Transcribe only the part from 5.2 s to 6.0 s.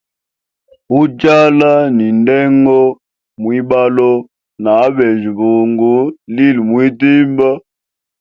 mbungu